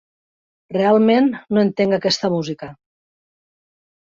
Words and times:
Realment 0.77 1.29
no 1.57 1.65
entenc 1.67 1.99
aquesta 1.99 2.33
música. 2.37 2.71